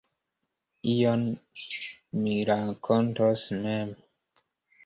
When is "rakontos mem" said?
2.51-3.93